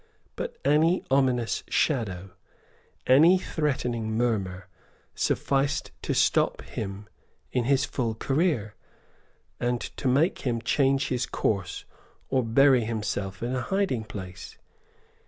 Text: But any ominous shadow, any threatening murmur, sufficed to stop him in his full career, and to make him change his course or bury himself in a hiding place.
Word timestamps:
But 0.35 0.57
any 0.65 1.03
ominous 1.11 1.63
shadow, 1.69 2.31
any 3.05 3.37
threatening 3.37 4.09
murmur, 4.17 4.67
sufficed 5.13 5.91
to 6.01 6.15
stop 6.15 6.63
him 6.63 7.07
in 7.51 7.65
his 7.65 7.85
full 7.85 8.15
career, 8.15 8.73
and 9.59 9.79
to 9.79 10.07
make 10.07 10.39
him 10.39 10.59
change 10.59 11.09
his 11.09 11.27
course 11.27 11.85
or 12.31 12.43
bury 12.43 12.83
himself 12.83 13.43
in 13.43 13.53
a 13.53 13.61
hiding 13.61 14.03
place. 14.05 14.57